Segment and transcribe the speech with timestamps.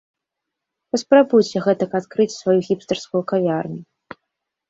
[0.93, 3.81] Паспрабуйце гэтак адкрыць сваю хіпстарскую кавярню!